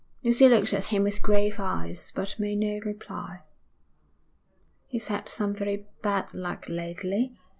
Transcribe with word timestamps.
Lucy 0.23 0.49
looked 0.49 0.73
at 0.73 0.85
him 0.85 1.03
with 1.03 1.21
grave 1.21 1.57
eyes, 1.59 2.11
but 2.15 2.39
made 2.39 2.55
no 2.57 2.79
reply. 2.83 3.43
'He's 4.87 5.09
had 5.09 5.29
some 5.29 5.53
very 5.53 5.85
bad 6.01 6.33
luck 6.33 6.67
lately. 6.67 7.37